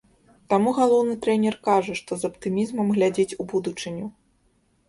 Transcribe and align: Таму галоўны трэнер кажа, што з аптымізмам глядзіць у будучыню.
Таму 0.53 0.71
галоўны 0.77 1.13
трэнер 1.25 1.59
кажа, 1.69 1.93
што 1.99 2.11
з 2.21 2.31
аптымізмам 2.31 2.87
глядзіць 2.97 3.37
у 3.45 3.47
будучыню. 3.53 4.05